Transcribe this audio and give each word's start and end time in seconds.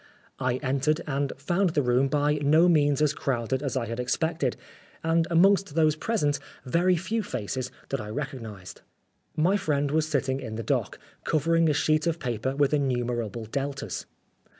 I 0.39 0.55
entered, 0.63 1.01
and 1.05 1.31
found 1.37 1.75
the 1.75 1.83
room 1.83 2.07
by 2.07 2.39
no 2.41 2.67
means 2.67 3.03
as 3.03 3.13
crowded 3.13 3.61
as 3.61 3.77
I 3.77 3.85
had 3.85 3.99
expected, 3.99 4.57
and 5.03 5.27
amongst 5.29 5.75
those 5.75 5.95
present 5.95 6.39
very 6.65 6.95
few 6.95 7.21
faces 7.21 7.69
that 7.89 8.01
I 8.01 8.09
recog 8.09 8.41
nised. 8.41 8.77
My 9.35 9.57
friend 9.57 9.91
was 9.91 10.07
sitting 10.07 10.39
in 10.39 10.55
the 10.55 10.63
dock, 10.63 10.97
covering 11.23 11.69
a 11.69 11.73
sheet 11.75 12.07
of 12.07 12.17
paper 12.17 12.55
with 12.55 12.73
innumerable 12.73 13.45
Deltas. 13.45 14.07